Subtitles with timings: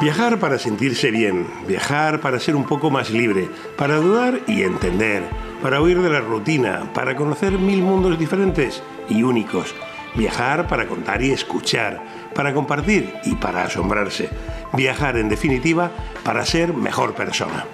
[0.00, 5.24] Viajar para sentirse bien, viajar para ser un poco más libre, para dudar y entender,
[5.62, 9.74] para huir de la rutina, para conocer mil mundos diferentes y únicos,
[10.14, 12.02] viajar para contar y escuchar,
[12.34, 14.30] para compartir y para asombrarse,
[14.72, 15.90] viajar en definitiva
[16.24, 17.66] para ser mejor persona.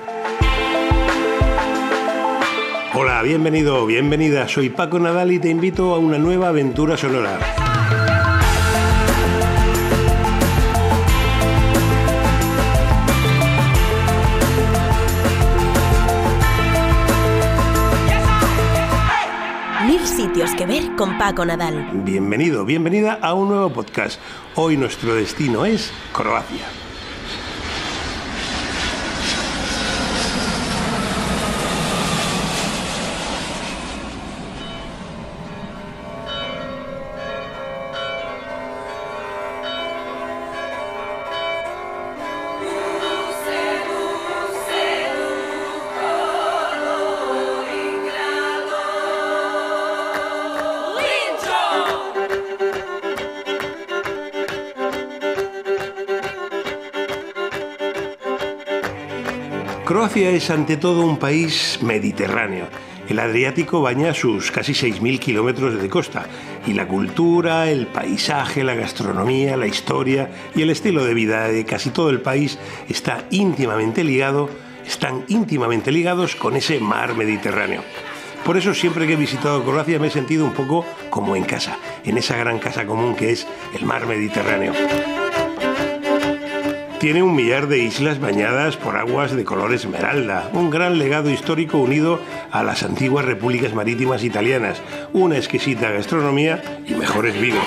[2.98, 7.38] Hola, bienvenido, bienvenida, soy Paco Nadal y te invito a una nueva aventura sonora.
[20.06, 21.90] sitios que ver con Paco Nadal.
[21.92, 24.18] Bienvenido, bienvenida a un nuevo podcast.
[24.54, 26.85] Hoy nuestro destino es Croacia.
[60.16, 62.68] Croacia es ante todo un país mediterráneo.
[63.06, 66.24] El Adriático baña sus casi 6.000 kilómetros de costa
[66.66, 71.66] y la cultura, el paisaje, la gastronomía, la historia y el estilo de vida de
[71.66, 74.48] casi todo el país está íntimamente ligado,
[74.86, 77.82] están íntimamente ligados con ese mar Mediterráneo.
[78.42, 81.76] Por eso siempre que he visitado Croacia me he sentido un poco como en casa,
[82.06, 83.46] en esa gran casa común que es
[83.78, 84.72] el mar Mediterráneo.
[86.98, 91.76] Tiene un millar de islas bañadas por aguas de color esmeralda, un gran legado histórico
[91.76, 94.80] unido a las antiguas repúblicas marítimas italianas,
[95.12, 97.66] una exquisita gastronomía y mejores vinos.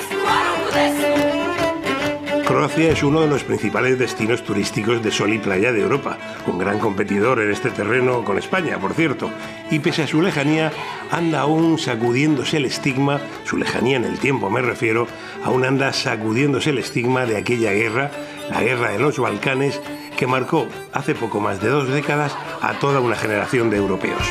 [2.48, 6.58] Croacia es uno de los principales destinos turísticos de sol y playa de Europa, un
[6.58, 9.30] gran competidor en este terreno con España, por cierto,
[9.70, 10.72] y pese a su lejanía,
[11.12, 15.08] anda aún sacudiéndose el estigma, su lejanía en el tiempo me refiero,
[15.44, 18.10] aún anda sacudiéndose el estigma de aquella guerra
[18.50, 19.82] la guerra de los Balcanes,
[20.18, 24.22] que marcó hace poco más de dos décadas a toda una generación de europeos.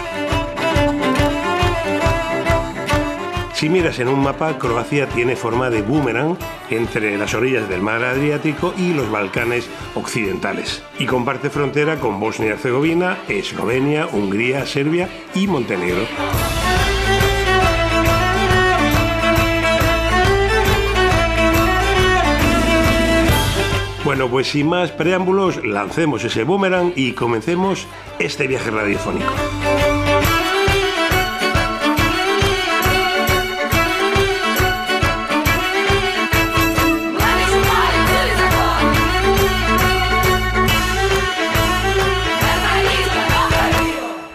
[3.59, 6.37] Si miras en un mapa, Croacia tiene forma de boomerang
[6.71, 13.19] entre las orillas del mar Adriático y los Balcanes occidentales, y comparte frontera con Bosnia-Herzegovina,
[13.27, 16.03] Eslovenia, Hungría, Serbia y Montenegro.
[24.19, 27.87] Bueno, pues sin más preámbulos, lancemos ese boomerang y comencemos
[28.19, 29.31] este viaje radiofónico.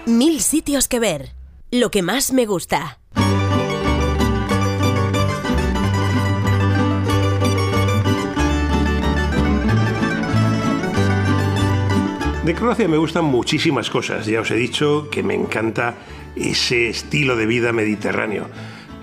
[0.06, 1.34] Mil sitios que ver.
[1.72, 3.03] Lo que más me gusta.
[12.44, 14.26] De Croacia me gustan muchísimas cosas.
[14.26, 15.96] Ya os he dicho que me encanta
[16.36, 18.50] ese estilo de vida mediterráneo.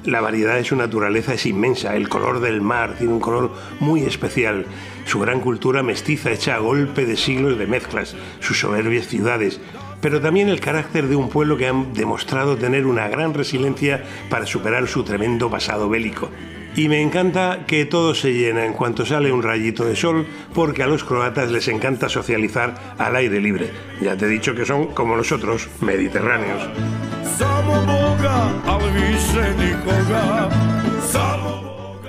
[0.05, 4.03] La variedad de su naturaleza es inmensa, el color del mar tiene un color muy
[4.03, 4.67] especial,
[5.07, 9.59] su gran cultura mestiza hecha a golpe de siglos de mezclas, sus soberbias ciudades,
[10.03, 14.45] pero también el carácter de un pueblo que han demostrado tener una gran resiliencia para
[14.45, 16.31] superar su tremendo pasado bélico.
[16.77, 20.83] Y me encanta que todo se llena en cuanto sale un rayito de sol, porque
[20.83, 23.71] a los croatas les encanta socializar al aire libre.
[24.01, 26.63] Ya te he dicho que son como nosotros, mediterráneos.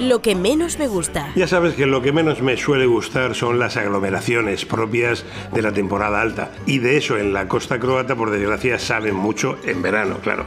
[0.02, 1.32] Lo que menos me gusta.
[1.36, 5.24] Ya sabes que lo que menos me suele gustar son las aglomeraciones propias
[5.54, 6.52] de la temporada alta.
[6.66, 10.46] Y de eso en la costa croata, por desgracia, saben mucho en verano, claro.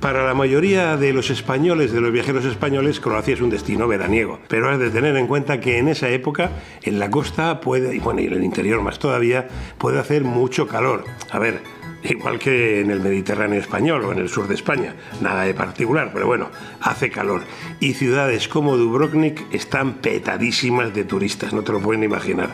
[0.00, 4.40] Para la mayoría de los españoles, de los viajeros españoles, Croacia es un destino veraniego.
[4.48, 6.50] Pero has de tener en cuenta que en esa época,
[6.82, 9.46] en la costa puede, y bueno, y en el interior más todavía,
[9.78, 11.04] puede hacer mucho calor.
[11.30, 11.62] A ver,
[12.10, 14.94] igual que en el Mediterráneo español o en el sur de España.
[15.20, 16.50] Nada de particular, pero bueno,
[16.80, 17.42] hace calor.
[17.80, 22.50] Y ciudades como Dubrovnik están petadísimas de turistas, no te lo pueden imaginar.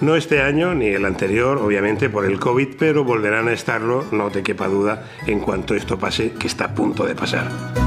[0.00, 4.30] No este año ni el anterior, obviamente por el COVID, pero volverán a estarlo, no
[4.30, 7.81] te quepa duda, en cuanto esto pase, que está a punto de pasar.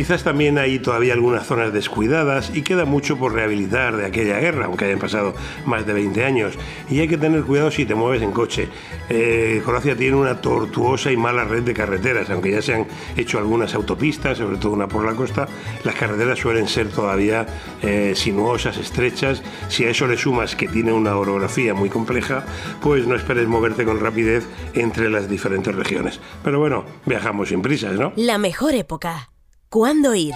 [0.00, 4.64] Quizás también hay todavía algunas zonas descuidadas y queda mucho por rehabilitar de aquella guerra,
[4.64, 5.34] aunque hayan pasado
[5.66, 6.54] más de 20 años.
[6.88, 8.70] Y hay que tener cuidado si te mueves en coche.
[9.10, 13.36] Eh, Croacia tiene una tortuosa y mala red de carreteras, aunque ya se han hecho
[13.36, 15.46] algunas autopistas, sobre todo una por la costa,
[15.84, 17.44] las carreteras suelen ser todavía
[17.82, 19.42] eh, sinuosas, estrechas.
[19.68, 22.46] Si a eso le sumas que tiene una orografía muy compleja,
[22.80, 26.20] pues no esperes moverte con rapidez entre las diferentes regiones.
[26.42, 28.14] Pero bueno, viajamos sin prisas, ¿no?
[28.16, 29.28] La mejor época.
[29.72, 30.34] ¿Cuándo ir?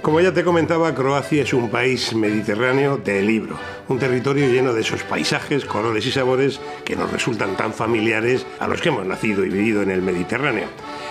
[0.00, 3.58] Como ya te comentaba, Croacia es un país mediterráneo de libro,
[3.88, 8.66] un territorio lleno de esos paisajes, colores y sabores que nos resultan tan familiares a
[8.66, 10.68] los que hemos nacido y vivido en el Mediterráneo.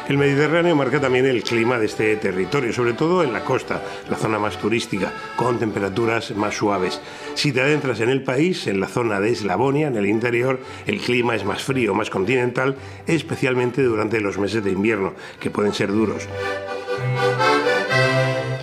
[0.09, 4.17] El Mediterráneo marca también el clima de este territorio, sobre todo en la costa, la
[4.17, 7.00] zona más turística, con temperaturas más suaves.
[7.35, 11.00] Si te adentras en el país, en la zona de Eslavonia, en el interior, el
[11.00, 12.75] clima es más frío, más continental,
[13.06, 16.27] especialmente durante los meses de invierno, que pueden ser duros.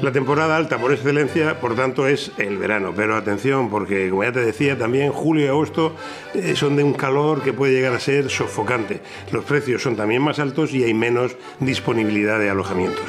[0.03, 2.93] La temporada alta por excelencia, por tanto, es el verano.
[2.95, 5.97] Pero atención, porque como ya te decía, también julio y agosto
[6.35, 9.01] eh, son de un calor que puede llegar a ser sofocante.
[9.33, 13.07] Los precios son también más altos y hay menos disponibilidad de alojamientos.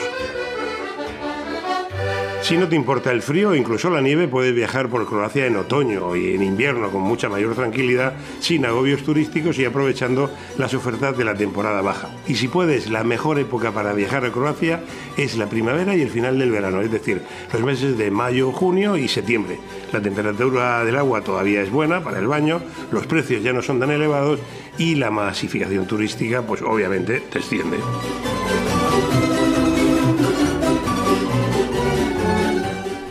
[2.48, 6.16] Si no te importa el frío incluso la nieve, puedes viajar por Croacia en otoño
[6.16, 11.26] y en invierno con mucha mayor tranquilidad, sin agobios turísticos y aprovechando las ofertas de
[11.26, 12.08] la temporada baja.
[12.26, 14.80] Y si puedes, la mejor época para viajar a Croacia
[15.18, 17.22] es la primavera y el final del verano, es decir,
[17.52, 19.60] los meses de mayo, junio y septiembre.
[19.92, 22.62] La temperatura del agua todavía es buena para el baño,
[22.94, 24.40] los precios ya no son tan elevados
[24.78, 27.76] y la masificación turística, pues obviamente, desciende.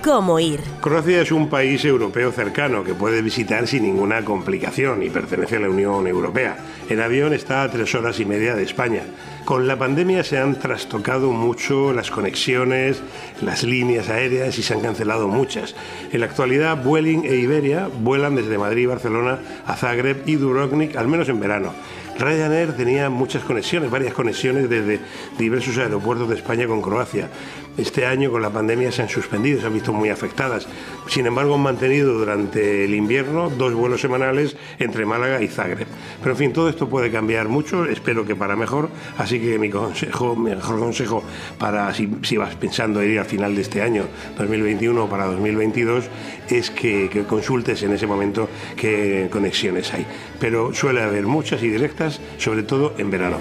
[0.07, 0.61] Cómo ir.
[0.81, 5.61] Croacia es un país europeo cercano que puede visitar sin ninguna complicación y pertenece a
[5.61, 6.59] la Unión Europea.
[6.89, 9.03] En avión está a tres horas y media de España.
[9.45, 13.03] Con la pandemia se han trastocado mucho las conexiones,
[13.43, 15.75] las líneas aéreas y se han cancelado muchas.
[16.13, 20.95] En la actualidad, Vueling e Iberia vuelan desde Madrid y Barcelona a Zagreb y Dubrovnik,
[20.95, 21.73] al menos en verano.
[22.19, 25.01] Ryanair tenía muchas conexiones, varias conexiones desde
[25.39, 27.29] diversos aeropuertos de España con Croacia.
[27.77, 30.67] Este año con la pandemia se han suspendido, se han visto muy afectadas.
[31.09, 35.87] Sin embargo, han mantenido durante el invierno dos vuelos semanales entre Málaga y Zagreb.
[36.21, 38.89] Pero en fin, todo esto puede cambiar mucho, espero que para mejor.
[39.19, 41.23] Así que mi consejo, mejor consejo
[41.59, 44.05] para si, vas pensando en ir al final de este año
[44.39, 46.05] 2021 o para 2022
[46.49, 50.07] es que consultes en ese momento qué conexiones hay.
[50.41, 52.06] Pero suele haber muchas y directas,
[52.39, 53.39] sobre todo en verano.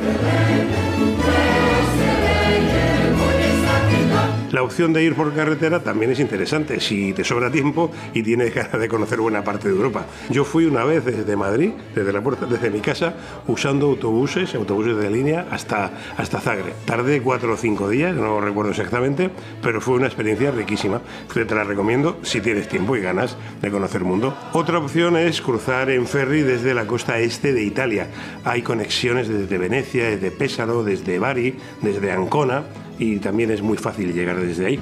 [4.55, 8.55] La opción de ir por carretera también es interesante si te sobra tiempo y tienes
[8.55, 10.05] ganas de conocer buena parte de Europa.
[10.29, 13.15] Yo fui una vez desde Madrid, desde la puerta, desde mi casa,
[13.47, 16.73] usando autobuses, autobuses de línea hasta, hasta Zagreb.
[16.85, 19.29] Tardé cuatro o cinco días, no recuerdo exactamente,
[19.61, 21.01] pero fue una experiencia riquísima.
[21.33, 24.37] Te la recomiendo si tienes tiempo y ganas de conocer el mundo.
[24.53, 28.07] Otra opción es cruzar en ferry desde la costa este de Italia.
[28.45, 32.63] Hay conexiones desde Venecia, desde Pésaro, desde Bari, desde Ancona
[32.99, 34.79] y también es muy fácil llegar desde ahí.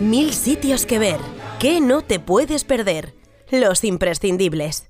[0.00, 1.18] Mil sitios que ver.
[1.58, 3.14] ¿Qué no te puedes perder?
[3.50, 4.86] Los imprescindibles.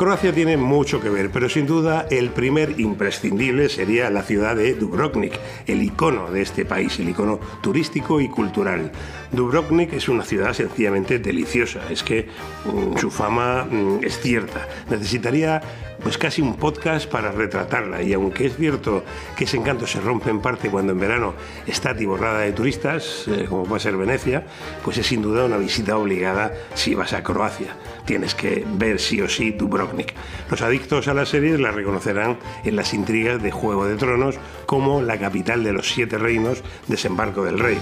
[0.00, 4.72] Croacia tiene mucho que ver, pero sin duda el primer imprescindible sería la ciudad de
[4.72, 8.92] Dubrovnik, el icono de este país, el icono turístico y cultural.
[9.30, 12.28] Dubrovnik es una ciudad sencillamente deliciosa, es que
[12.64, 14.66] mm, su fama mm, es cierta.
[14.88, 15.60] Necesitaría
[16.02, 19.04] pues casi un podcast para retratarla y aunque es cierto
[19.36, 21.34] que ese encanto se rompe en parte cuando en verano
[21.66, 24.44] está atiborrada de turistas, eh, como puede ser Venecia,
[24.84, 27.76] pues es sin duda una visita obligada si vas a Croacia.
[28.04, 30.14] Tienes que ver sí o sí Dubrovnik.
[30.50, 35.02] Los adictos a la serie la reconocerán en las intrigas de Juego de Tronos como
[35.02, 37.78] la capital de los siete reinos, desembarco del rey.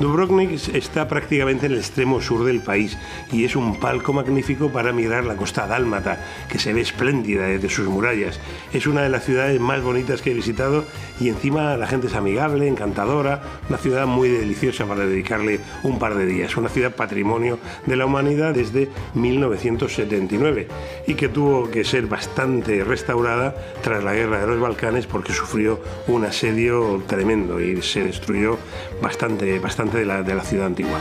[0.00, 2.96] Dubrovnik está prácticamente en el extremo sur del país
[3.30, 7.68] y es un palco magnífico para mirar la costa dálmata, que se ve espléndida desde
[7.68, 8.40] sus murallas.
[8.72, 10.86] Es una de las ciudades más bonitas que he visitado
[11.20, 16.14] y encima la gente es amigable, encantadora, una ciudad muy deliciosa para dedicarle un par
[16.14, 16.56] de días.
[16.56, 20.66] Una ciudad patrimonio de la humanidad desde 1979
[21.08, 25.78] y que tuvo que ser bastante restaurada tras la guerra de los Balcanes porque sufrió
[26.06, 28.56] un asedio tremendo y se destruyó
[29.02, 30.98] bastante, bastante de la, de la ciudad antigua.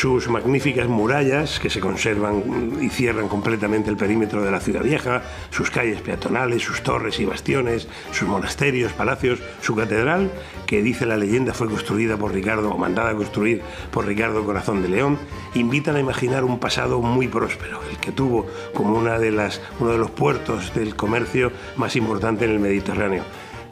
[0.00, 5.22] sus magníficas murallas que se conservan y cierran completamente el perímetro de la ciudad vieja,
[5.50, 10.30] sus calles peatonales, sus torres y bastiones, sus monasterios, palacios, su catedral,
[10.64, 14.80] que dice la leyenda fue construida por Ricardo o mandada a construir por Ricardo Corazón
[14.80, 15.18] de León,
[15.52, 19.90] invitan a imaginar un pasado muy próspero, el que tuvo como una de las, uno
[19.90, 23.24] de los puertos del comercio más importante en el Mediterráneo.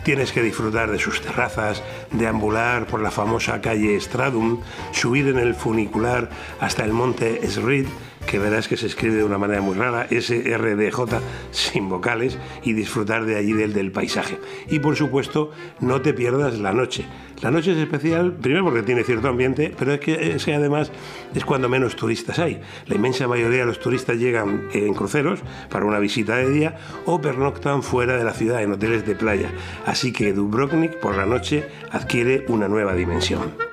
[0.09, 5.55] Tienes que disfrutar de sus terrazas, deambular por la famosa calle Stradum, subir en el
[5.55, 7.89] funicular hasta el monte Srid,
[8.29, 11.21] que verás que se escribe de una manera muy rara, S-R-D-J,
[11.51, 14.39] sin vocales, y disfrutar de allí del, paisaje.
[14.69, 17.07] Y por supuesto, no te pierdas la noche.
[17.41, 20.93] La noche es especial, primero porque tiene cierto ambiente, pero es que ese además
[21.35, 22.61] es cuando menos turistas hay.
[22.87, 27.21] La inmensa mayoría de los turistas llegan en cruceros para una visita de día o
[27.21, 29.51] pernoctan fuera de la ciudad en hoteles de playa.
[29.87, 33.68] Así que Dubrovnik por la noche adquiere una nueva dimensión.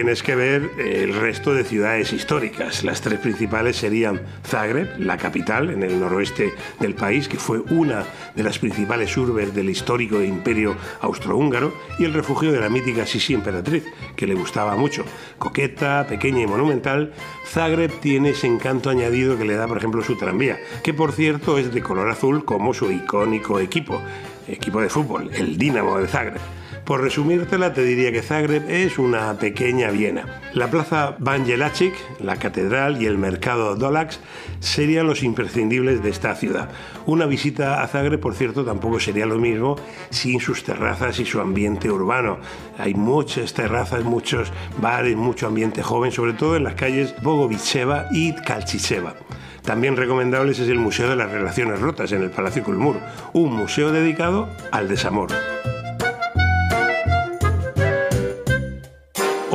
[0.00, 2.84] Tienes que ver el resto de ciudades históricas.
[2.84, 8.06] Las tres principales serían Zagreb, la capital en el noroeste del país, que fue una
[8.34, 13.34] de las principales urbes del histórico imperio austrohúngaro, y el refugio de la mítica Sisi
[13.34, 13.84] emperatriz,
[14.16, 15.04] que le gustaba mucho.
[15.36, 17.12] Coqueta, pequeña y monumental,
[17.46, 21.58] Zagreb tiene ese encanto añadido que le da, por ejemplo, su tranvía, que por cierto
[21.58, 24.00] es de color azul como su icónico equipo,
[24.48, 26.59] equipo de fútbol, el Dinamo de Zagreb.
[26.90, 30.40] Por resumírtela, te diría que Zagreb es una pequeña Viena.
[30.54, 34.18] La plaza Banjelacic, la catedral y el mercado Dolax
[34.58, 36.68] serían los imprescindibles de esta ciudad.
[37.06, 39.76] Una visita a Zagreb, por cierto, tampoco sería lo mismo
[40.10, 42.38] sin sus terrazas y su ambiente urbano.
[42.76, 48.34] Hay muchas terrazas, muchos bares, mucho ambiente joven, sobre todo en las calles Bogoviceva y
[48.34, 49.14] Kalchicheva.
[49.62, 52.96] También recomendables es el Museo de las Relaciones Rotas en el Palacio Kulmur,
[53.32, 55.28] un museo dedicado al desamor.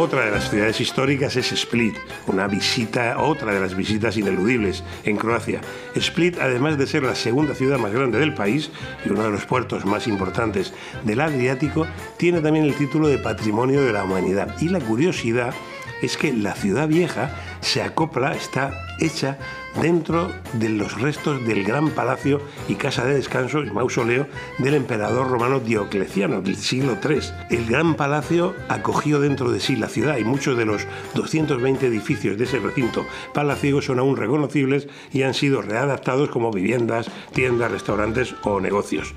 [0.06, 1.96] Otra de las ciudades históricas es Split,
[2.28, 5.62] una visita, otra de las visitas ineludibles en Croacia.
[5.96, 8.70] Split, además de ser la segunda ciudad más grande del país
[9.04, 10.74] y uno de los puertos más importantes
[11.06, 14.56] del Adriático, tiene también el título de Patrimonio de la Humanidad.
[14.62, 15.56] Y la curiosidad
[16.04, 19.40] es que la ciudad vieja se acopla, está hecha
[19.82, 24.28] dentro de los restos del gran palacio y casa de descanso y mausoleo
[24.58, 27.20] del emperador romano Diocleciano del siglo III.
[27.50, 32.38] El gran palacio acogió dentro de sí la ciudad y muchos de los 220 edificios
[32.38, 38.36] de ese recinto palaciego son aún reconocibles y han sido readaptados como viviendas, tiendas, restaurantes
[38.44, 39.14] o negocios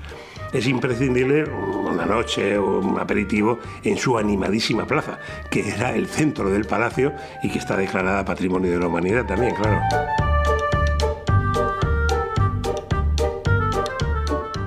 [0.53, 6.49] es imprescindible una noche o un aperitivo en su animadísima plaza, que era el centro
[6.49, 7.13] del palacio
[7.43, 10.28] y que está declarada Patrimonio de la Humanidad también, claro.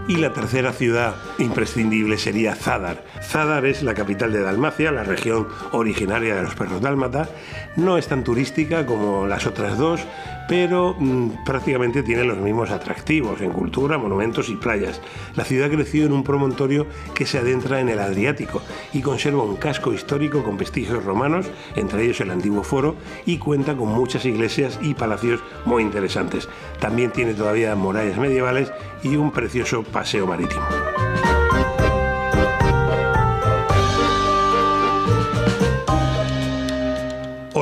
[0.09, 3.05] Y la tercera ciudad imprescindible sería Zadar.
[3.23, 7.29] Zadar es la capital de Dalmacia, la región originaria de los perros dálmata.
[7.77, 10.01] No es tan turística como las otras dos,
[10.49, 15.01] pero mm, prácticamente tiene los mismos atractivos en cultura, monumentos y playas.
[15.35, 19.57] La ciudad creció en un promontorio que se adentra en el Adriático y conserva un
[19.57, 21.47] casco histórico con vestigios romanos,
[21.77, 22.97] entre ellos el antiguo foro,
[23.27, 26.49] y cuenta con muchas iglesias y palacios muy interesantes.
[26.81, 28.73] También tiene todavía murallas medievales
[29.03, 30.63] y un precioso paseo marítimo.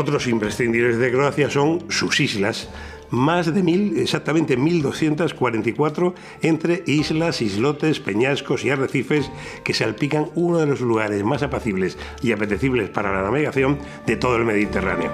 [0.00, 2.70] Otros imprescindibles de Croacia son sus islas,
[3.10, 9.30] más de mil, exactamente 1244 entre islas, islotes, peñascos y arrecifes
[9.62, 14.36] que salpican uno de los lugares más apacibles y apetecibles para la navegación de todo
[14.36, 15.12] el Mediterráneo.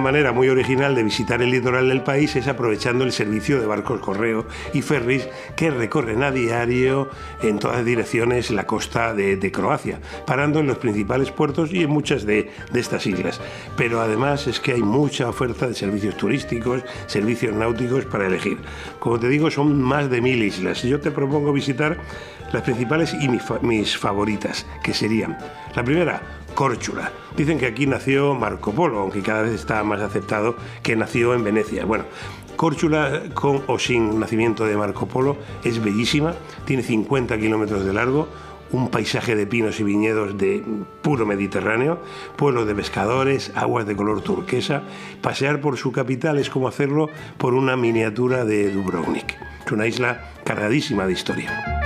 [0.00, 3.66] Una manera muy original de visitar el litoral del país es aprovechando el servicio de
[3.66, 7.10] barcos correo y ferries que recorren a diario
[7.42, 12.24] en todas direcciones la costa de, Croacia, parando en los principales puertos y en muchas
[12.24, 13.42] de, estas islas.
[13.76, 18.56] Pero además es que hay mucha oferta de servicios turísticos, servicios náuticos para elegir.
[19.00, 20.82] Como te digo, son más de mil islas.
[20.82, 21.98] Yo te propongo visitar
[22.54, 25.36] las principales y mis favoritas, que serían
[25.74, 27.12] la primera, Córchula.
[27.36, 31.44] Dicen que aquí nació Marco Polo, aunque cada vez está más aceptado que nació en
[31.44, 31.84] Venecia.
[31.84, 32.04] Bueno,
[32.56, 36.34] Córchula, con o sin nacimiento de Marco Polo, es bellísima,
[36.66, 38.28] tiene 50 kilómetros de largo,
[38.72, 40.62] un paisaje de pinos y viñedos de
[41.02, 42.00] puro Mediterráneo,
[42.36, 44.82] pueblo de pescadores, aguas de color turquesa.
[45.22, 49.36] Pasear por su capital es como hacerlo por una miniatura de Dubrovnik.
[49.64, 51.79] Es una isla cargadísima de historia.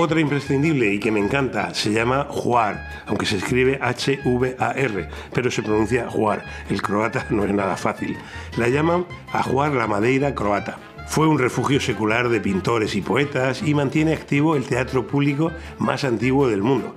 [0.00, 5.62] Otra imprescindible y que me encanta se llama Juar, aunque se escribe H-V-A-R, pero se
[5.62, 6.42] pronuncia Juar.
[6.70, 8.16] El croata no es nada fácil.
[8.56, 10.78] La llaman a Juar la Madeira croata.
[11.06, 16.02] Fue un refugio secular de pintores y poetas y mantiene activo el teatro público más
[16.04, 16.96] antiguo del mundo.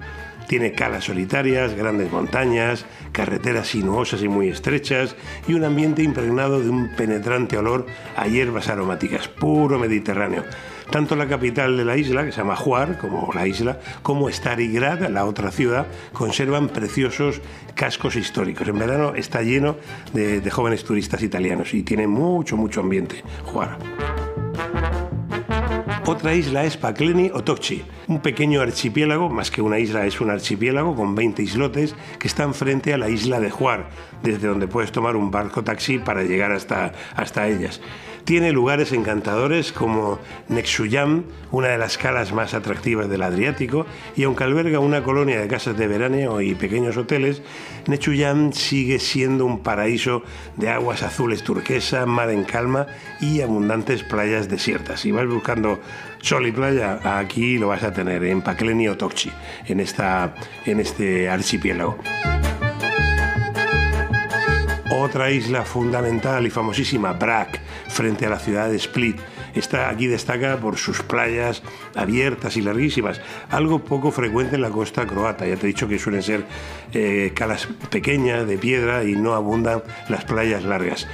[0.53, 5.15] Tiene calas solitarias, grandes montañas, carreteras sinuosas y muy estrechas
[5.47, 10.43] y un ambiente impregnado de un penetrante olor a hierbas aromáticas, puro mediterráneo.
[10.91, 15.09] Tanto la capital de la isla, que se llama Juar, como la isla, como Starigrad,
[15.09, 17.41] la otra ciudad, conservan preciosos
[17.73, 18.67] cascos históricos.
[18.67, 19.77] En verano está lleno
[20.13, 23.79] de, de jóvenes turistas italianos y tiene mucho, mucho ambiente Juar.
[26.05, 30.29] Otra isla es Pakleni o Tokchi, un pequeño archipiélago, más que una isla es un
[30.29, 33.89] archipiélago con 20 islotes que están frente a la isla de Juar,
[34.21, 37.79] desde donde puedes tomar un barco taxi para llegar hasta, hasta ellas.
[38.25, 44.45] Tiene lugares encantadores como Nexuyam, una de las calas más atractivas del Adriático, y aunque
[44.45, 47.41] alberga una colonia de casas de veraneo y pequeños hoteles,
[47.85, 50.23] Nexuyam sigue siendo un paraíso
[50.55, 52.87] de aguas azules turquesa, mar en calma
[53.19, 55.01] y abundantes playas desiertas.
[55.01, 55.79] Si vas buscando
[56.21, 59.31] sol y playa, aquí lo vas a tener en Pakleni o Tokchi,
[59.65, 60.33] en, esta,
[60.65, 61.97] en este archipiélago.
[64.95, 69.17] Otra isla fundamental y famosísima, Brak, frente a la ciudad de Split.
[69.55, 71.63] Está aquí destaca por sus playas
[71.95, 73.19] abiertas y larguísimas,
[73.49, 75.47] algo poco frecuente en la costa croata.
[75.47, 76.45] Ya te he dicho que suelen ser
[76.93, 81.07] eh, calas pequeñas de piedra y no abundan las playas largas.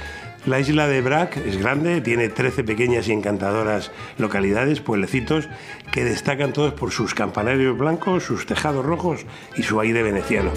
[0.44, 5.48] La isla de Brak es grande, tiene 13 pequeñas y encantadoras localidades, pueblecitos,
[5.90, 9.24] que destacan todos por sus campanarios blancos, sus tejados rojos
[9.56, 10.50] y su aire veneciano.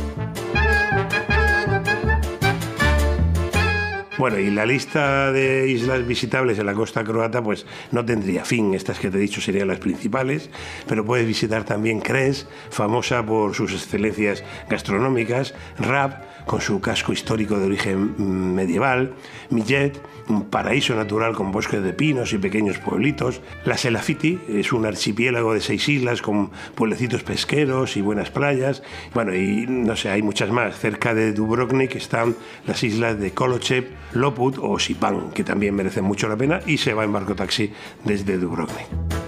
[4.18, 8.76] Bueno, y la lista de islas visitables en la costa croata pues no tendría fin.
[8.76, 10.52] Estas que te he dicho serían las principales,
[10.88, 17.58] pero puedes visitar también Cres, famosa por sus excelencias gastronómicas, Rab, con su casco histórico
[17.58, 19.14] de origen mm, medieval,
[19.50, 24.86] Millet, un paraíso natural con bosques de pinos y pequeños pueblitos, la Selafiti es un
[24.86, 30.22] archipiélago de seis islas con pueblecitos pesqueros y buenas playas, bueno, y no sé, hay
[30.22, 30.78] muchas más.
[30.78, 32.36] Cerca de Dubrovnik están
[32.68, 36.94] las islas de Kolochev, Loput o Sipan, que también merecen mucho la pena y se
[36.94, 37.72] va en barco taxi
[38.04, 39.23] desde Dubrovnik.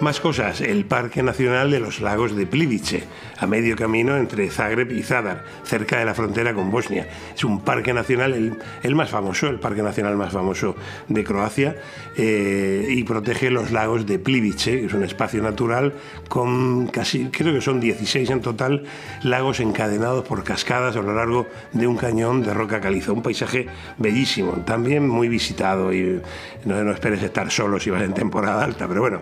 [0.00, 3.04] Más cosas, el Parque Nacional de los Lagos de Plivice,
[3.36, 7.06] a medio camino entre Zagreb y Zadar, cerca de la frontera con Bosnia.
[7.34, 10.74] Es un parque nacional, el, más famoso, el parque nacional más famoso
[11.08, 11.76] de Croacia,
[12.16, 15.92] eh, y protege los lagos de Plivice, que es un espacio natural
[16.28, 18.84] con casi, creo que son 16 en total,
[19.22, 23.12] lagos encadenados por cascadas a lo largo de un cañón de roca caliza.
[23.12, 23.66] Un paisaje
[23.98, 26.22] bellísimo, también muy visitado, y
[26.64, 29.20] no, no esperes estar solo si vas en temporada alta, pero bueno.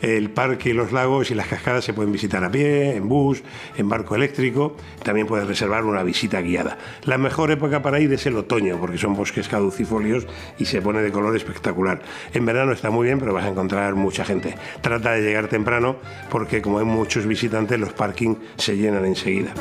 [0.00, 3.42] Eh, el parque, los lagos y las cascadas se pueden visitar a pie, en bus,
[3.76, 4.76] en barco eléctrico.
[5.02, 6.76] También puedes reservar una visita guiada.
[7.04, 10.26] La mejor época para ir es el otoño, porque son bosques caducifolios
[10.58, 12.02] y se pone de color espectacular.
[12.34, 14.54] En verano está muy bien, pero vas a encontrar mucha gente.
[14.82, 15.96] Trata de llegar temprano,
[16.30, 19.54] porque como hay muchos visitantes, los parkings se llenan enseguida.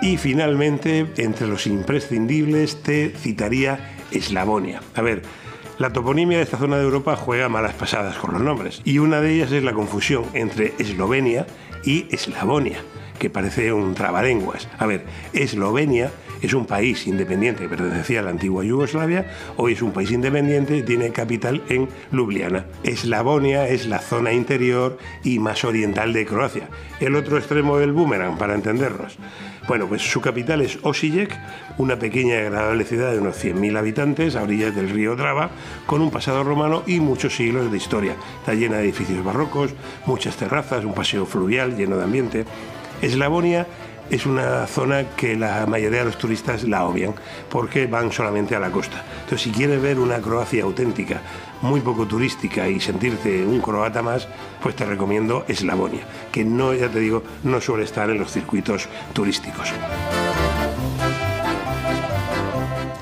[0.00, 4.80] Y finalmente, entre los imprescindibles, te citaría Eslavonia.
[4.94, 5.22] A ver,
[5.78, 9.20] la toponimia de esta zona de Europa juega malas pasadas con los nombres, y una
[9.20, 11.46] de ellas es la confusión entre Eslovenia
[11.84, 12.84] y Eslavonia,
[13.18, 14.68] que parece un trabalenguas.
[14.78, 16.10] A ver, Eslovenia
[16.42, 19.26] es un país independiente pertenecía a la antigua Yugoslavia,
[19.56, 22.66] hoy es un país independiente y tiene capital en Ljubljana.
[22.82, 26.68] Eslavonia es la zona interior y más oriental de Croacia,
[27.00, 29.16] el otro extremo del boomerang, para entendernos.
[29.68, 31.38] Bueno, pues su capital es Osijek,
[31.78, 35.50] una pequeña y agradable ciudad de unos 100.000 habitantes a orillas del río Drava,
[35.86, 38.16] con un pasado romano y muchos siglos de historia.
[38.40, 39.72] Está llena de edificios barrocos,
[40.04, 42.44] muchas terrazas, un paseo fluvial lleno de ambiente.
[43.00, 43.66] Eslavonia
[44.10, 47.14] es una zona que la mayoría de los turistas la obvian
[47.48, 49.04] porque van solamente a la costa.
[49.14, 51.20] Entonces, si quieres ver una Croacia auténtica,
[51.62, 54.28] muy poco turística y sentirte un croata más,
[54.62, 58.88] pues te recomiendo Eslavonia, que no, ya te digo, no suele estar en los circuitos
[59.12, 59.72] turísticos.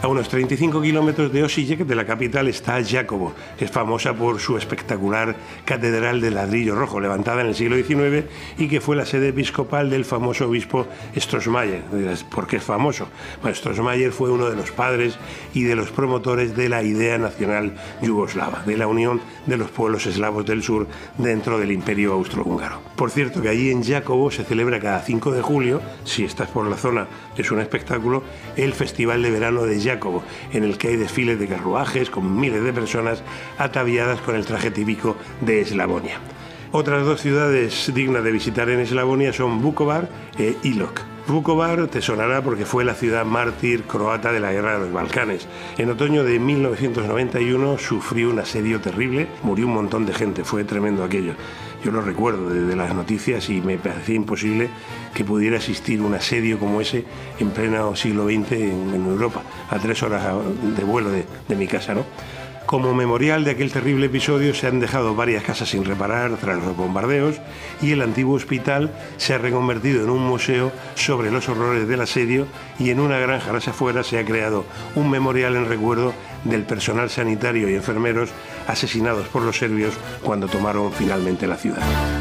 [0.02, 4.40] A unos 35 kilómetros de Osijek, de la capital, está Jacobo, que es famosa por
[4.40, 5.36] su espectacular
[5.66, 8.24] catedral de ladrillo rojo, levantada en el siglo XIX
[8.56, 11.82] y que fue la sede episcopal del famoso obispo Strossmayer.
[12.30, 13.08] ¿Por qué es famoso?
[13.42, 15.18] Bueno, Strossmayer fue uno de los padres
[15.52, 20.06] y de los promotores de la idea nacional yugoslava, de la unión de los pueblos
[20.06, 20.86] eslavos del sur
[21.18, 22.80] dentro del imperio austrohúngaro.
[22.96, 26.66] Por cierto, que allí en Jacobo se celebra cada 5 de julio, si estás por
[26.66, 28.22] la zona, es un espectáculo,
[28.56, 29.89] el Festival de Verano de Jacobo
[30.53, 33.22] En el que hay desfiles de carruajes con miles de personas
[33.59, 36.18] ataviadas con el traje típico de Eslavonia.
[36.72, 41.00] Otras dos ciudades dignas de visitar en Eslavonia son Vukovar e Ilok.
[41.26, 45.46] Vukovar te sonará porque fue la ciudad mártir croata de la guerra de los Balcanes.
[45.79, 51.05] En otoño de 1991 sufrió un asedio terrible, murió un montón de gente, fue tremendo
[51.05, 51.35] aquello.
[51.84, 54.68] Yo lo recuerdo desde las noticias y me parecía imposible
[55.14, 57.04] que pudiera existir un asedio como ese
[57.38, 60.22] en pleno siglo XX en, Europa, a tres horas
[60.76, 62.04] de vuelo de, de mi casa, ¿no?
[62.66, 66.77] Como memorial de aquel terrible episodio se han dejado varias casas sin reparar tras los
[66.77, 67.40] bombardeos
[67.83, 72.46] y el antiguo hospital se ha reconvertido en un museo sobre los horrores del asedio
[72.79, 77.11] y en una granja las afueras se ha creado un memorial en recuerdo del personal
[77.11, 78.31] sanitario y enfermeros
[78.68, 82.19] asesinados por los serbios cuando tomaron finalmente la ciudad.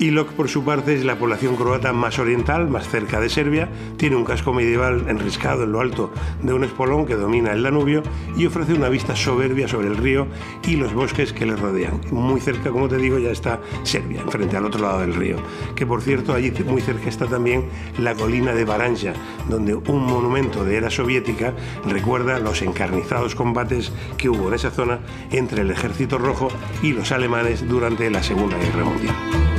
[0.00, 4.16] Ilok, por su parte, es la población croata más oriental, más cerca de Serbia, tiene
[4.16, 6.10] un casco medieval enriscado en lo alto
[6.42, 8.02] de un espolón que domina el Danubio
[8.34, 10.26] y ofrece una vista soberbia sobre el río
[10.66, 12.00] y los bosques que le rodean.
[12.10, 15.36] Muy cerca, como te digo, ya está Serbia, enfrente al otro lado del río.
[15.76, 19.12] Que por cierto, allí muy cerca está también la colina de Baranja,
[19.50, 21.52] donde un monumento de era soviética
[21.86, 26.48] recuerda los encarnizados combates que hubo en esa zona entre el ejército rojo
[26.82, 29.49] y los alemanes durante la Segunda Guerra Mundial.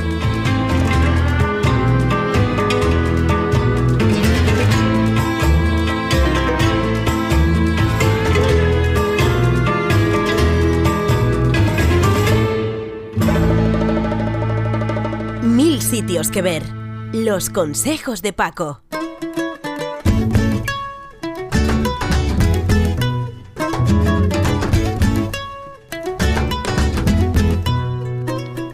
[15.82, 16.62] Sitios que ver.
[17.12, 18.80] Los consejos de Paco.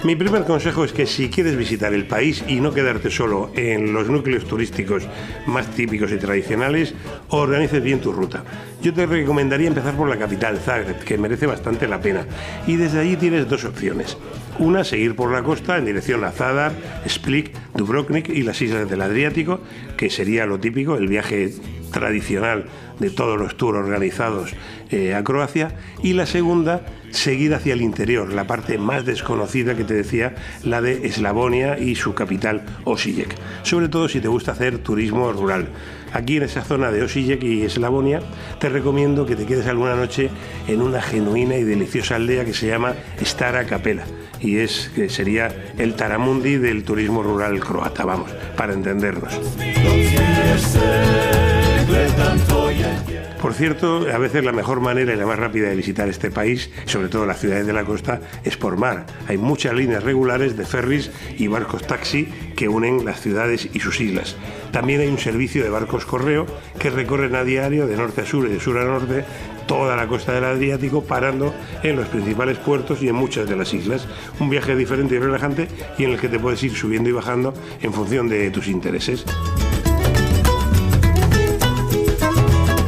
[0.08, 3.92] Mi primer consejo es que si quieres visitar el país y no quedarte solo en
[3.92, 5.06] los núcleos turísticos
[5.46, 6.94] más típicos y tradicionales,
[7.28, 8.42] organices bien tu ruta.
[8.80, 12.24] Yo te recomendaría empezar por la capital, Zagreb, que merece bastante la pena.
[12.66, 14.16] Y desde allí tienes dos opciones.
[14.58, 16.72] Una, seguir por la costa en dirección a Zadar,
[17.04, 19.60] Split, Dubrovnik y las islas del Adriático,
[19.98, 21.52] que sería lo típico, el viaje
[21.92, 22.64] tradicional
[22.98, 24.54] de todos los tours organizados
[24.90, 25.76] eh, a Croacia.
[26.02, 30.80] Y la segunda, seguir hacia el interior, la parte más desconocida que te decía, la
[30.80, 33.34] de Eslavonia y su capital Osijek.
[33.62, 35.68] Sobre todo si te gusta hacer turismo rural.
[36.12, 38.20] Aquí en esa zona de Osijek y Eslavonia
[38.58, 40.30] te recomiendo que te quedes alguna noche
[40.66, 44.04] en una genuina y deliciosa aldea que se llama Stara Capela
[44.40, 49.32] y es que sería el Taramundi del turismo rural croata, vamos, para entendernos.
[53.40, 56.70] Por cierto, a veces la mejor manera y la más rápida de visitar este país,
[56.86, 59.06] sobre todo las ciudades de la costa, es por mar.
[59.28, 64.00] Hay muchas líneas regulares de ferries y barcos taxi que unen las ciudades y sus
[64.00, 64.36] islas.
[64.72, 66.46] También hay un servicio de barcos correo
[66.80, 69.24] que recorren a diario de norte a sur y de sur a norte
[69.68, 73.72] toda la costa del Adriático, parando en los principales puertos y en muchas de las
[73.72, 74.08] islas.
[74.40, 77.54] Un viaje diferente y relajante y en el que te puedes ir subiendo y bajando
[77.80, 79.24] en función de tus intereses.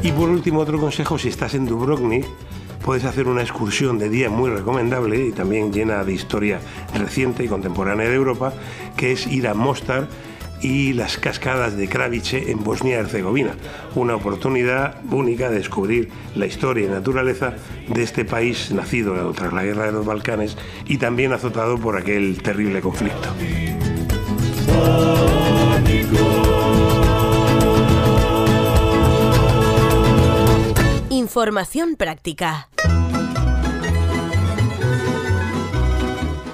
[0.02, 2.24] Y por último, otro consejo, si estás en Dubrovnik,
[2.82, 6.58] puedes hacer una excursión de día muy recomendable y también llena de historia
[6.94, 8.54] reciente y contemporánea de Europa,
[8.96, 10.08] que es ir a Mostar
[10.62, 13.52] y las cascadas de Kravice en Bosnia-Herzegovina.
[13.94, 17.54] Una oportunidad única de descubrir la historia y naturaleza
[17.86, 22.42] de este país nacido tras la guerra de los Balcanes y también azotado por aquel
[22.42, 23.28] terrible conflicto.
[31.30, 32.68] Información práctica.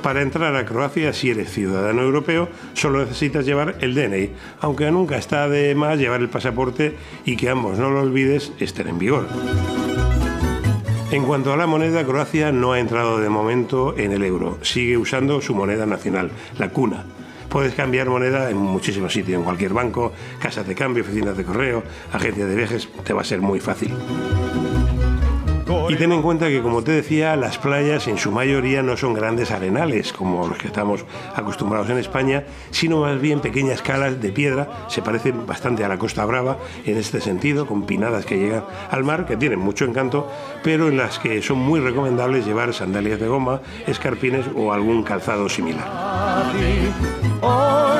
[0.03, 5.17] Para entrar a Croacia, si eres ciudadano europeo, solo necesitas llevar el DNI, aunque nunca
[5.17, 9.27] está de más llevar el pasaporte y que ambos, no lo olvides, estén en vigor.
[11.11, 14.99] En cuanto a la moneda, Croacia no ha entrado de momento en el euro, sigue
[14.99, 17.07] usando su moneda nacional, la cuna.
[17.49, 21.83] Puedes cambiar moneda en muchísimos sitios, en cualquier banco, casas de cambio, oficinas de correo,
[22.13, 23.93] agencias de viajes, te va a ser muy fácil.
[25.89, 29.15] Y ten en cuenta que, como te decía, las playas en su mayoría no son
[29.15, 31.05] grandes arenales, como los que estamos
[31.35, 35.99] acostumbrados en España, sino más bien pequeñas calas de piedra, se parecen bastante a la
[35.99, 40.29] Costa Brava en este sentido, con pinadas que llegan al mar, que tienen mucho encanto,
[40.63, 45.49] pero en las que son muy recomendables llevar sandalias de goma, escarpines o algún calzado
[45.49, 46.16] similar.
[46.47, 46.93] body.
[47.43, 47.96] Oh,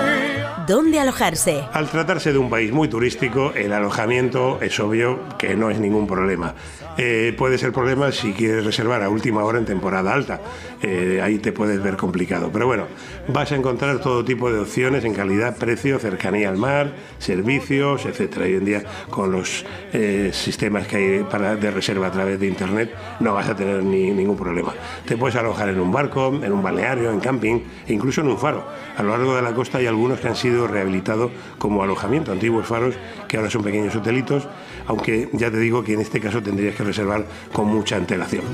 [0.67, 1.65] dónde alojarse.
[1.73, 6.07] Al tratarse de un país muy turístico, el alojamiento es obvio que no es ningún
[6.07, 6.55] problema.
[6.99, 10.41] Eh, puede ser problema si quieres reservar a última hora en temporada alta.
[10.83, 12.51] Eh, ahí te puedes ver complicado.
[12.53, 12.87] Pero bueno,
[13.29, 18.39] vas a encontrar todo tipo de opciones en calidad, precio, cercanía al mar, servicios, etc.
[18.43, 22.47] Hoy en día, con los eh, sistemas que hay para, de reserva a través de
[22.47, 24.73] internet, no vas a tener ni, ningún problema.
[25.07, 28.65] Te puedes alojar en un barco, en un balneario, en camping incluso en un faro.
[28.97, 32.67] A lo largo de la costa hay algunos que han sido rehabilitados como alojamiento, antiguos
[32.67, 32.95] faros
[33.29, 34.49] que ahora son pequeños hotelitos,
[34.87, 38.45] aunque ya te digo que en este caso tendrías que reservar con mucha antelación.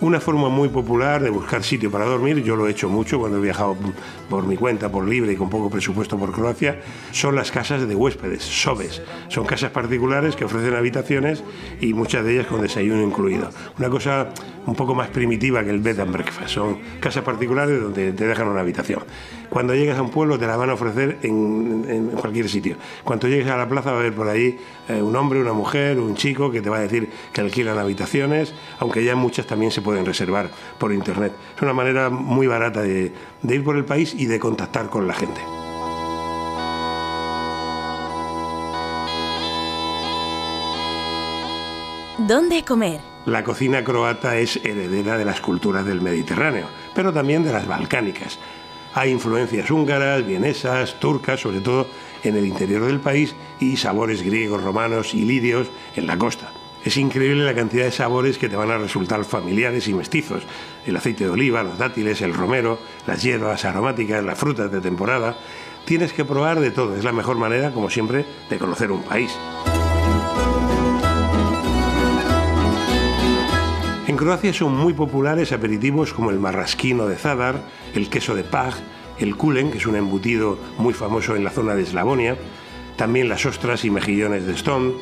[0.00, 3.36] Una forma muy popular de buscar sitio para dormir, yo lo he hecho mucho cuando
[3.36, 3.76] he viajado
[4.30, 6.80] por mi cuenta, por libre y con poco presupuesto por Croacia,
[7.12, 9.02] son las casas de huéspedes, sobes.
[9.28, 11.44] Son casas particulares que ofrecen habitaciones
[11.82, 13.50] y muchas de ellas con desayuno incluido.
[13.78, 14.28] Una cosa
[14.66, 16.48] un poco más primitiva que el bed and breakfast.
[16.48, 19.02] Son casas particulares donde te dejan una habitación.
[19.48, 22.76] Cuando llegas a un pueblo te la van a ofrecer en, cualquier sitio.
[23.04, 25.98] Cuando llegues a la plaza va a haber por ahí eh, un hombre, una mujer,
[25.98, 29.82] un chico que te va a decir que alquilan habitaciones, aunque ya muchas también se
[29.82, 31.32] pueden reservar por internet.
[31.56, 35.14] Es una manera muy barata de ir por el país y de contactar con la
[35.14, 35.59] gente.
[42.26, 43.00] ¿Dónde comer?
[43.24, 48.38] La cocina croata es heredera de las culturas del Mediterráneo, pero también de las balcánicas.
[48.92, 51.86] Hay influencias húngaras, vienesas, turcas, sobre todo
[52.22, 56.52] en el interior del país, y sabores griegos, romanos y lidios en la costa.
[56.84, 60.42] Es increíble la cantidad de sabores que te van a resultar familiares y mestizos.
[60.84, 65.38] El aceite de oliva, los dátiles, el romero, las hierbas aromáticas, las frutas de temporada.
[65.86, 66.96] Tienes que probar de todo.
[66.96, 69.30] Es la mejor manera, como siempre, de conocer un país.
[74.20, 77.62] Croacia son muy populares aperitivos como el marrasquino de Zadar,
[77.94, 78.74] el queso de Pag,
[79.18, 82.36] el kulen, que es un embutido muy famoso en la zona de Eslavonia,
[82.96, 84.92] también las ostras y mejillones de Stone,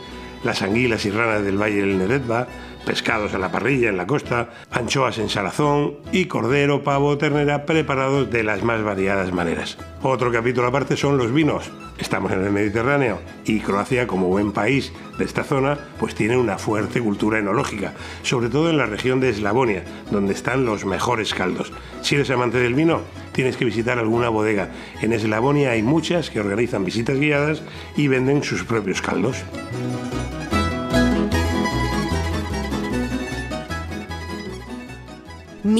[0.44, 2.46] las anguilas y ranas del Valle del Neretva,
[2.88, 7.66] pescados a la parrilla en la costa, anchoas en salazón y cordero, pavo o ternera
[7.66, 9.76] preparados de las más variadas maneras.
[10.02, 11.70] Otro capítulo aparte son los vinos.
[11.98, 16.56] Estamos en el Mediterráneo y Croacia, como buen país de esta zona, pues tiene una
[16.56, 21.70] fuerte cultura enológica, sobre todo en la región de Eslavonia, donde están los mejores caldos.
[22.00, 24.70] Si eres amante del vino, tienes que visitar alguna bodega.
[25.02, 27.62] En Eslavonia hay muchas que organizan visitas guiadas
[27.98, 29.44] y venden sus propios caldos.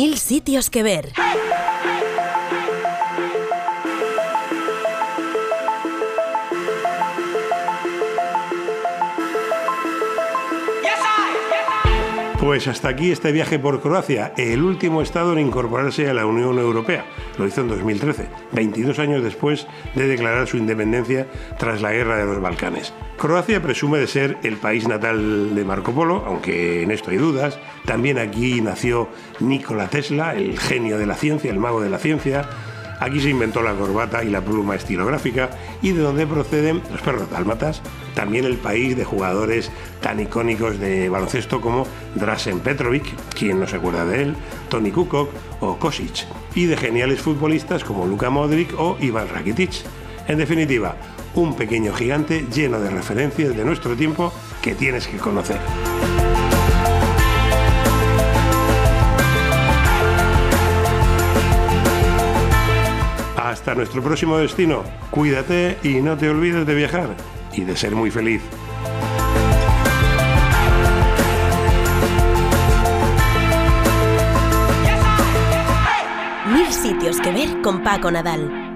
[0.00, 1.12] Mil sitios que ver.
[12.38, 16.60] Pues hasta aquí este viaje por Croacia, el último estado en incorporarse a la Unión
[16.60, 17.04] Europea.
[17.38, 21.26] Lo hizo en 2013, 22 años después de declarar su independencia
[21.58, 22.92] tras la guerra de los Balcanes.
[23.16, 27.58] Croacia presume de ser el país natal de Marco Polo, aunque en esto hay dudas.
[27.84, 29.08] También aquí nació
[29.40, 32.48] Nikola Tesla, el genio de la ciencia, el mago de la ciencia
[33.00, 35.50] Aquí se inventó la corbata y la pluma estilográfica
[35.82, 37.80] y de donde proceden los perros dálmatas,
[38.14, 39.70] también el país de jugadores
[40.00, 44.36] tan icónicos de baloncesto como Drasen Petrovic, quien no se acuerda de él,
[44.68, 49.82] Tony Kukoc o Kosic, y de geniales futbolistas como Luka Modric o Ivan Rakitic.
[50.26, 50.96] En definitiva,
[51.34, 55.58] un pequeño gigante lleno de referencias de nuestro tiempo que tienes que conocer.
[63.36, 64.82] Hasta nuestro próximo destino.
[65.10, 67.16] Cuídate y no te olvides de viajar
[67.54, 68.42] y de ser muy feliz.
[77.68, 78.67] Con Paco Nadal.